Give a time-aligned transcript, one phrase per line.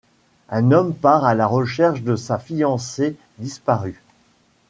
[0.49, 4.01] Un homme part à la recherche de sa fiancée disparue.